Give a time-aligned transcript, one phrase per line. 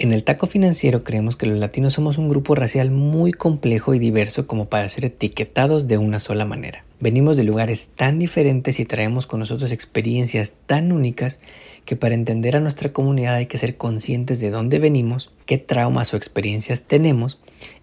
[0.00, 3.98] En el taco financiero creemos que los latinos somos un grupo racial muy complejo y
[3.98, 6.86] diverso como para ser etiquetados de una sola manera.
[7.00, 11.36] Venimos de lugares tan diferentes y traemos con nosotros experiencias tan únicas
[11.84, 16.14] que para entender a nuestra comunidad hay que ser conscientes de dónde venimos, qué traumas
[16.14, 17.38] o experiencias tenemos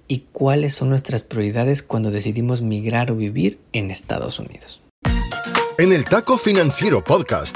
[0.08, 4.82] y cuáles son nuestras prioridades cuando decidimos migrar o vivir en Estados Unidos.
[5.78, 7.56] En el Taco Financiero Podcast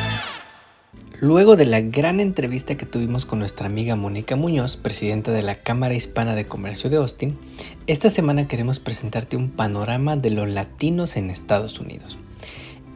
[1.21, 5.53] Luego de la gran entrevista que tuvimos con nuestra amiga Mónica Muñoz, presidenta de la
[5.53, 7.37] Cámara Hispana de Comercio de Austin,
[7.85, 12.17] esta semana queremos presentarte un panorama de los latinos en Estados Unidos.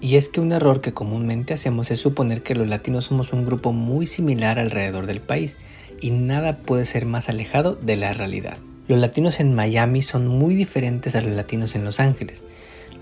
[0.01, 3.45] Y es que un error que comúnmente hacemos es suponer que los latinos somos un
[3.45, 5.59] grupo muy similar alrededor del país,
[6.01, 8.57] y nada puede ser más alejado de la realidad.
[8.87, 12.43] Los latinos en Miami son muy diferentes a los latinos en Los Ángeles.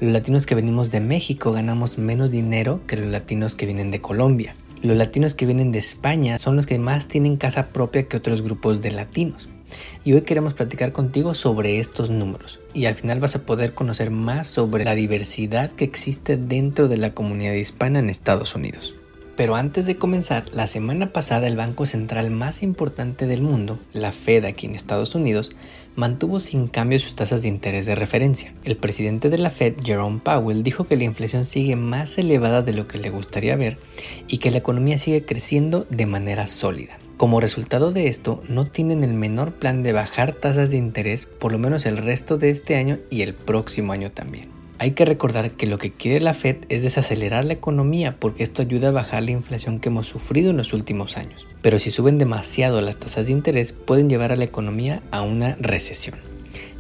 [0.02, 4.02] Los latinos que venimos de México ganamos menos dinero que los latinos que vienen de
[4.02, 4.54] Colombia.
[4.84, 8.42] Los latinos que vienen de España son los que más tienen casa propia que otros
[8.42, 9.48] grupos de latinos.
[10.04, 12.60] Y hoy queremos platicar contigo sobre estos números.
[12.74, 16.98] Y al final vas a poder conocer más sobre la diversidad que existe dentro de
[16.98, 18.94] la comunidad hispana en Estados Unidos.
[19.36, 24.12] Pero antes de comenzar, la semana pasada el banco central más importante del mundo, la
[24.12, 25.56] Fed aquí en Estados Unidos,
[25.96, 28.54] mantuvo sin cambio sus tasas de interés de referencia.
[28.64, 32.74] El presidente de la Fed, Jerome Powell, dijo que la inflación sigue más elevada de
[32.74, 33.78] lo que le gustaría ver
[34.28, 37.00] y que la economía sigue creciendo de manera sólida.
[37.18, 41.52] Como resultado de esto, no tienen el menor plan de bajar tasas de interés por
[41.52, 44.63] lo menos el resto de este año y el próximo año también.
[44.84, 48.62] Hay que recordar que lo que quiere la Fed es desacelerar la economía porque esto
[48.62, 51.48] ayuda a bajar la inflación que hemos sufrido en los últimos años.
[51.62, 55.56] Pero si suben demasiado las tasas de interés pueden llevar a la economía a una
[55.58, 56.20] recesión.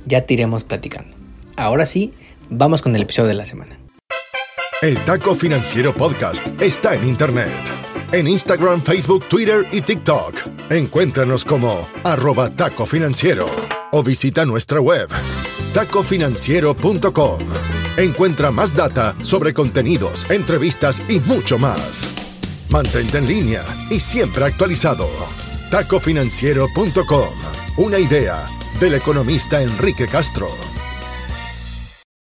[0.05, 1.15] Ya te iremos platicando.
[1.55, 2.11] Ahora sí,
[2.49, 3.79] vamos con el episodio de la semana.
[4.81, 7.53] El Taco Financiero Podcast está en Internet.
[8.11, 10.35] En Instagram, Facebook, Twitter y TikTok.
[10.71, 13.45] Encuéntranos como arroba taco financiero
[13.93, 15.07] o visita nuestra web
[15.73, 17.72] tacofinanciero.com.
[17.97, 22.09] Encuentra más data sobre contenidos, entrevistas y mucho más.
[22.71, 25.07] Mantente en línea y siempre actualizado.
[25.69, 27.29] Tacofinanciero.com.
[27.77, 28.47] Una idea
[28.79, 30.47] del economista Enrique Castro.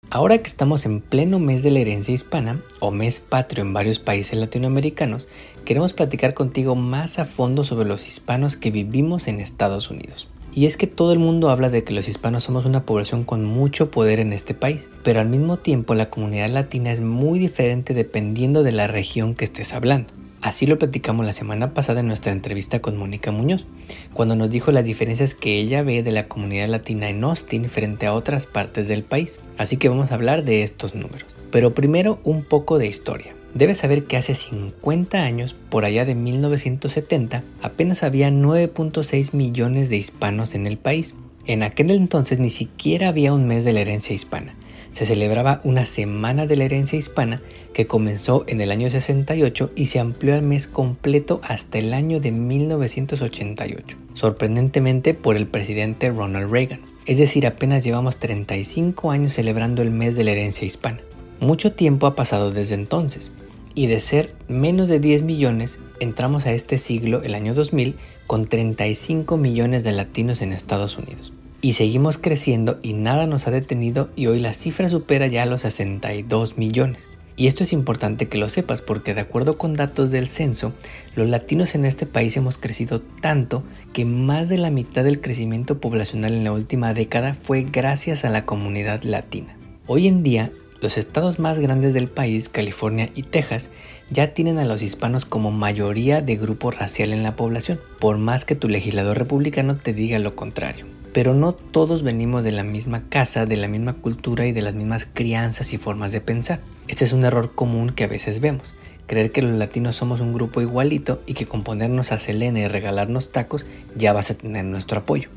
[0.09, 3.98] Ahora que estamos en pleno mes de la herencia hispana, o mes patrio en varios
[3.98, 5.28] países latinoamericanos,
[5.65, 10.28] queremos platicar contigo más a fondo sobre los hispanos que vivimos en Estados Unidos.
[10.56, 13.44] Y es que todo el mundo habla de que los hispanos somos una población con
[13.44, 17.92] mucho poder en este país, pero al mismo tiempo la comunidad latina es muy diferente
[17.92, 20.14] dependiendo de la región que estés hablando.
[20.40, 23.66] Así lo platicamos la semana pasada en nuestra entrevista con Mónica Muñoz,
[24.14, 28.06] cuando nos dijo las diferencias que ella ve de la comunidad latina en Austin frente
[28.06, 29.38] a otras partes del país.
[29.58, 31.26] Así que vamos a hablar de estos números.
[31.50, 33.34] Pero primero un poco de historia.
[33.56, 39.96] Debes saber que hace 50 años, por allá de 1970, apenas había 9.6 millones de
[39.96, 41.14] hispanos en el país.
[41.46, 44.54] En aquel entonces ni siquiera había un mes de la herencia hispana.
[44.92, 47.40] Se celebraba una semana de la herencia hispana
[47.72, 52.20] que comenzó en el año 68 y se amplió al mes completo hasta el año
[52.20, 56.80] de 1988, sorprendentemente por el presidente Ronald Reagan.
[57.06, 61.00] Es decir, apenas llevamos 35 años celebrando el mes de la herencia hispana.
[61.40, 63.32] Mucho tiempo ha pasado desde entonces,
[63.76, 67.94] y de ser menos de 10 millones, entramos a este siglo, el año 2000,
[68.26, 71.34] con 35 millones de latinos en Estados Unidos.
[71.60, 75.60] Y seguimos creciendo y nada nos ha detenido y hoy la cifra supera ya los
[75.60, 77.10] 62 millones.
[77.36, 80.72] Y esto es importante que lo sepas porque de acuerdo con datos del censo,
[81.15, 85.78] los latinos en este país hemos crecido tanto que más de la mitad del crecimiento
[85.82, 89.54] poblacional en la última década fue gracias a la comunidad latina.
[89.86, 90.50] Hoy en día
[90.80, 93.70] los estados más grandes del país, California y Texas,
[94.10, 98.44] ya tienen a los hispanos como mayoría de grupo racial en la población, por más
[98.44, 100.86] que tu legislador republicano te diga lo contrario.
[101.12, 104.74] Pero no todos venimos de la misma casa, de la misma cultura y de las
[104.74, 106.60] mismas crianzas y formas de pensar.
[106.88, 108.74] Este es un error común que a veces vemos.
[109.06, 112.68] Creer que los latinos somos un grupo igualito y que con ponernos a Selena y
[112.68, 113.64] regalarnos tacos
[113.94, 115.30] ya vas a tener nuestro apoyo.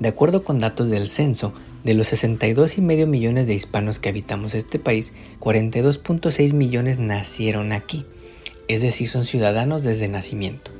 [0.00, 1.52] De acuerdo con datos del censo,
[1.82, 8.06] de los 62,5 millones de hispanos que habitamos este país, 42.6 millones nacieron aquí,
[8.68, 10.70] es decir, son ciudadanos desde nacimiento,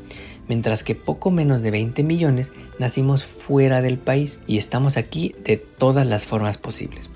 [0.47, 5.56] mientras que poco menos de 20 millones nacimos fuera del país y estamos aquí de
[5.56, 7.11] todas las formas posibles.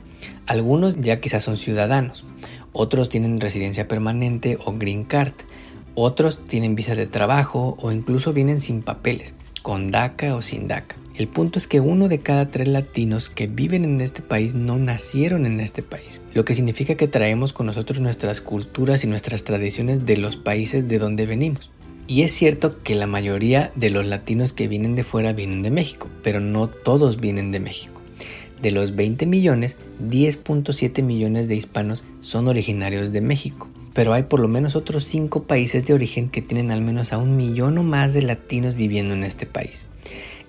[0.46, 2.24] Algunos ya quizás son ciudadanos,
[2.72, 5.34] otros tienen residencia permanente o green card,
[5.94, 11.01] otros tienen visa de trabajo o incluso vienen sin papeles, con DACA o sin DACA.
[11.14, 14.78] El punto es que uno de cada tres latinos que viven en este país no
[14.78, 19.44] nacieron en este país, lo que significa que traemos con nosotros nuestras culturas y nuestras
[19.44, 21.70] tradiciones de los países de donde venimos.
[22.06, 25.70] Y es cierto que la mayoría de los latinos que vienen de fuera vienen de
[25.70, 28.00] México, pero no todos vienen de México.
[28.62, 34.40] De los 20 millones, 10.7 millones de hispanos son originarios de México pero hay por
[34.40, 37.82] lo menos otros 5 países de origen que tienen al menos a un millón o
[37.82, 39.86] más de latinos viviendo en este país.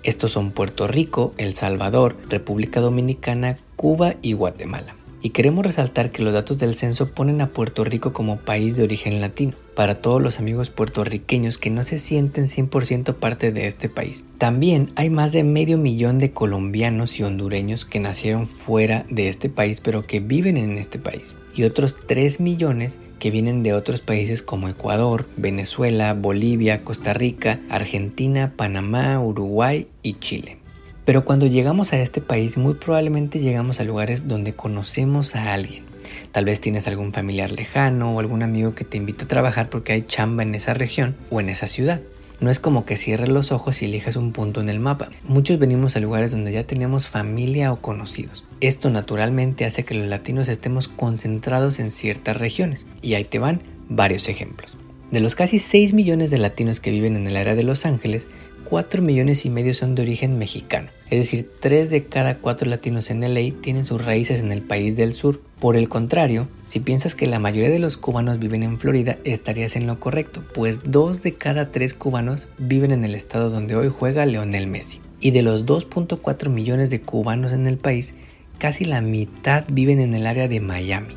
[0.04, 4.96] Estos son Puerto Rico, El Salvador, República Dominicana, Cuba y Guatemala.
[5.26, 8.84] Y queremos resaltar que los datos del censo ponen a Puerto Rico como país de
[8.84, 13.88] origen latino, para todos los amigos puertorriqueños que no se sienten 100% parte de este
[13.88, 14.26] país.
[14.38, 19.48] También hay más de medio millón de colombianos y hondureños que nacieron fuera de este
[19.48, 21.38] país pero que viven en este país.
[21.56, 27.62] Y otros 3 millones que vienen de otros países como Ecuador, Venezuela, Bolivia, Costa Rica,
[27.70, 30.58] Argentina, Panamá, Uruguay y Chile.
[31.06, 35.84] Pero cuando llegamos a este país muy probablemente llegamos a lugares donde conocemos a alguien.
[36.32, 39.94] Tal vez tienes algún familiar lejano o algún amigo que te invita a trabajar porque
[39.94, 42.02] hay chamba en esa región o en esa ciudad.
[42.40, 45.10] No es como que cierres los ojos y elijas un punto en el mapa.
[45.24, 48.44] Muchos venimos a lugares donde ya tenemos familia o conocidos.
[48.60, 52.86] Esto naturalmente hace que los latinos estemos concentrados en ciertas regiones.
[53.02, 54.78] Y ahí te van varios ejemplos.
[55.12, 58.28] De los casi 6 millones de latinos que viven en el área de Los Ángeles,
[58.74, 63.12] 4 millones y medio son de origen mexicano, es decir, 3 de cada 4 latinos
[63.12, 65.40] en LA tienen sus raíces en el país del sur.
[65.60, 69.76] Por el contrario, si piensas que la mayoría de los cubanos viven en Florida, estarías
[69.76, 73.90] en lo correcto, pues 2 de cada 3 cubanos viven en el estado donde hoy
[73.90, 75.02] juega Leonel Messi.
[75.20, 78.16] Y de los 2.4 millones de cubanos en el país,
[78.58, 81.14] casi la mitad viven en el área de Miami.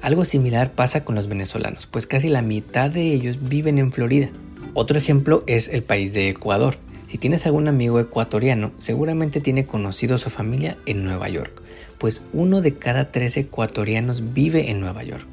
[0.00, 4.30] Algo similar pasa con los venezolanos, pues casi la mitad de ellos viven en Florida.
[4.72, 6.76] Otro ejemplo es el país de Ecuador.
[7.06, 11.60] Si tienes algún amigo ecuatoriano, seguramente tiene conocido a su familia en Nueva York,
[11.98, 15.26] pues uno de cada tres ecuatorianos vive en Nueva York.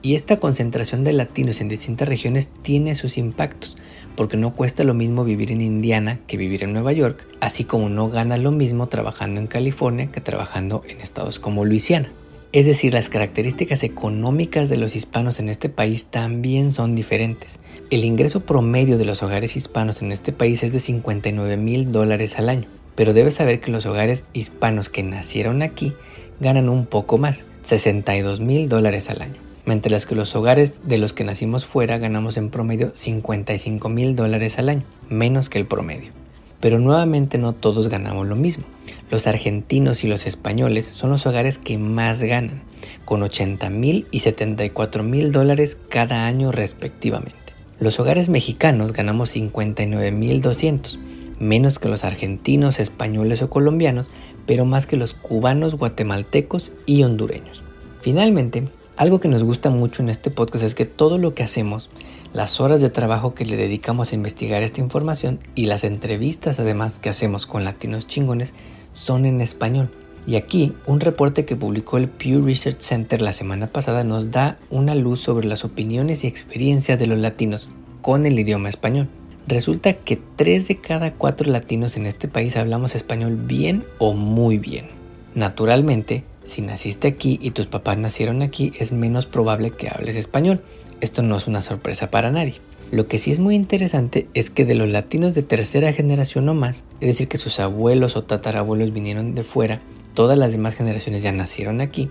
[0.00, 3.76] Y esta concentración de latinos en distintas regiones tiene sus impactos,
[4.16, 7.90] porque no cuesta lo mismo vivir en Indiana que vivir en Nueva York, así como
[7.90, 12.10] no gana lo mismo trabajando en California que trabajando en estados como Luisiana.
[12.50, 17.58] Es decir, las características económicas de los hispanos en este país también son diferentes.
[17.90, 22.38] El ingreso promedio de los hogares hispanos en este país es de 59 mil dólares
[22.38, 25.92] al año, pero debes saber que los hogares hispanos que nacieron aquí
[26.40, 29.36] ganan un poco más, 62 mil dólares al año,
[29.66, 34.58] mientras que los hogares de los que nacimos fuera ganamos en promedio 55 mil dólares
[34.58, 36.12] al año, menos que el promedio.
[36.60, 38.64] Pero nuevamente no todos ganamos lo mismo.
[39.10, 42.62] Los argentinos y los españoles son los hogares que más ganan,
[43.04, 47.34] con 80 mil y 74 mil dólares cada año respectivamente.
[47.80, 50.98] Los hogares mexicanos ganamos 59 mil 200,
[51.38, 54.10] menos que los argentinos, españoles o colombianos,
[54.46, 57.62] pero más que los cubanos, guatemaltecos y hondureños.
[58.02, 61.88] Finalmente, algo que nos gusta mucho en este podcast es que todo lo que hacemos
[62.32, 66.98] las horas de trabajo que le dedicamos a investigar esta información y las entrevistas además
[66.98, 68.52] que hacemos con latinos chingones
[68.92, 69.90] son en español.
[70.26, 74.58] Y aquí un reporte que publicó el Pew Research Center la semana pasada nos da
[74.68, 77.68] una luz sobre las opiniones y experiencias de los latinos
[78.02, 79.08] con el idioma español.
[79.46, 84.58] Resulta que 3 de cada 4 latinos en este país hablamos español bien o muy
[84.58, 84.86] bien.
[85.34, 90.60] Naturalmente, si naciste aquí y tus papás nacieron aquí, es menos probable que hables español,
[91.00, 92.56] esto no es una sorpresa para nadie.
[92.90, 96.54] Lo que sí es muy interesante es que de los latinos de tercera generación o
[96.54, 99.80] más, es decir, que sus abuelos o tatarabuelos vinieron de fuera,
[100.14, 102.08] todas las demás generaciones ya nacieron aquí,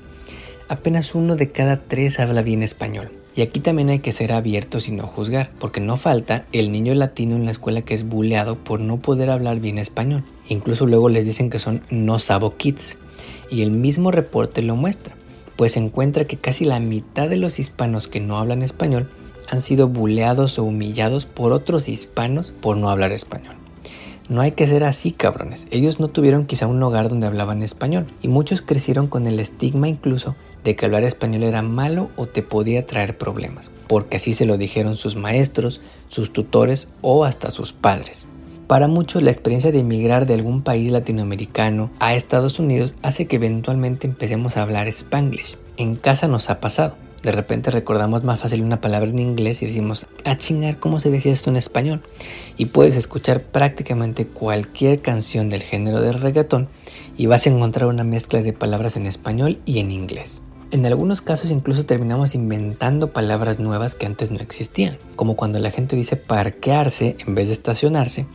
[0.69, 3.09] apenas uno de cada tres habla bien español.
[3.35, 6.93] Y aquí también hay que ser abiertos y no juzgar, porque no falta el niño
[6.93, 10.23] latino en la escuela que es buleado por no poder hablar bien español.
[10.47, 12.97] Incluso luego les dicen que son no sabo kids.
[13.49, 15.15] Y el mismo reporte lo muestra
[15.57, 19.09] pues encuentra que casi la mitad de los hispanos que no hablan español
[19.49, 23.55] han sido buleados o humillados por otros hispanos por no hablar español.
[24.29, 25.67] No hay que ser así, cabrones.
[25.71, 29.87] Ellos no tuvieron quizá un hogar donde hablaban español y muchos crecieron con el estigma
[29.87, 30.35] incluso
[30.65, 34.57] de que hablar español era malo o te podía traer problemas, porque así se lo
[34.57, 38.27] dijeron sus maestros, sus tutores o hasta sus padres.
[38.67, 43.37] Para muchos la experiencia de emigrar de algún país latinoamericano a Estados Unidos hace que
[43.37, 45.57] eventualmente empecemos a hablar spanglish.
[45.77, 46.95] En casa nos ha pasado.
[47.27, 51.01] De repente recordamos más fácil una palabra en inglés y decimos, a ah, chingar, ¿cómo
[51.01, 52.01] se decía esto en español?
[52.55, 56.69] Y puedes escuchar prácticamente cualquier canción del género de reggaetón
[57.17, 60.41] y vas a encontrar una mezcla de palabras en español y en inglés.
[60.71, 65.71] En algunos casos incluso terminamos inventando palabras nuevas que antes no existían, como cuando la
[65.71, 68.25] gente dice parquearse en vez de estacionarse,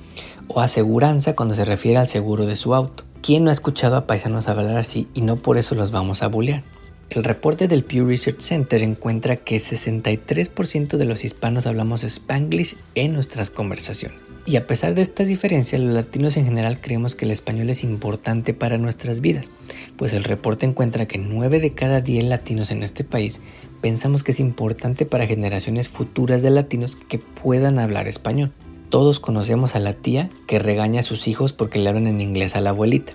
[0.48, 3.04] o aseguranza cuando se refiere al seguro de su auto.
[3.22, 6.26] ¿Quién no ha escuchado a paisanos hablar así y no por eso los vamos a
[6.26, 6.62] bullear?
[7.10, 13.12] El reporte del Pew Research Center encuentra que 63% de los hispanos hablamos spanglish en
[13.12, 14.18] nuestras conversaciones.
[14.44, 17.84] Y a pesar de estas diferencias, los latinos en general creemos que el español es
[17.84, 19.52] importante para nuestras vidas,
[19.96, 23.40] pues el reporte encuentra que 9 de cada 10 latinos en este país
[23.80, 28.52] pensamos que es importante para generaciones futuras de latinos que puedan hablar español.
[28.88, 32.56] Todos conocemos a la tía que regaña a sus hijos porque le hablan en inglés
[32.56, 33.12] a la abuelita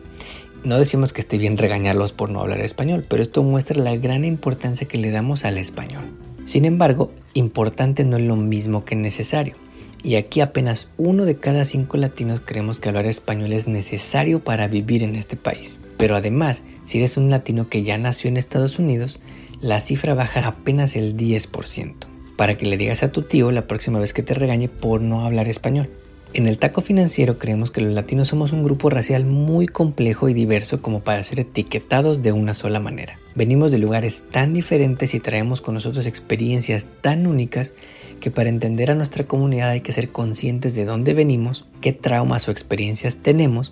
[0.63, 4.25] no decimos que esté bien regañarlos por no hablar español, pero esto muestra la gran
[4.25, 6.03] importancia que le damos al español.
[6.45, 9.55] Sin embargo, importante no es lo mismo que necesario.
[10.03, 14.67] Y aquí apenas uno de cada cinco latinos creemos que hablar español es necesario para
[14.67, 15.79] vivir en este país.
[15.97, 19.19] Pero además, si eres un latino que ya nació en Estados Unidos,
[19.59, 21.95] la cifra baja apenas el 10%,
[22.35, 25.25] para que le digas a tu tío la próxima vez que te regañe por no
[25.25, 25.89] hablar español.
[26.33, 30.33] En el taco financiero creemos que los latinos somos un grupo racial muy complejo y
[30.33, 33.17] diverso como para ser etiquetados de una sola manera.
[33.33, 37.73] Venimos de lugares tan diferentes y traemos con nosotros experiencias tan únicas
[38.19, 42.47] que para entender a nuestra comunidad hay que ser conscientes de dónde venimos, qué traumas
[42.47, 43.71] o experiencias tenemos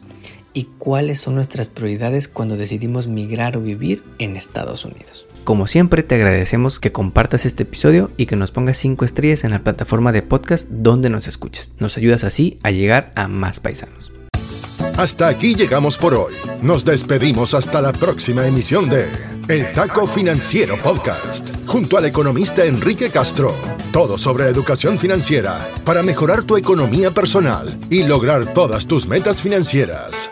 [0.56, 5.28] y cuáles son nuestras prioridades cuando decidimos migrar o vivir en Estados Unidos.
[5.44, 9.52] Como siempre, te agradecemos que compartas este episodio y que nos pongas 5 estrellas en
[9.52, 11.70] la plataforma de podcast donde nos escuches.
[11.78, 14.12] Nos ayudas así a llegar a más paisanos.
[14.98, 16.34] Hasta aquí llegamos por hoy.
[16.62, 19.08] Nos despedimos hasta la próxima emisión de
[19.50, 23.54] El Taco Financiero Podcast, junto al economista Enrique Castro.
[23.92, 30.32] Todo sobre educación financiera para mejorar tu economía personal y lograr todas tus metas financieras.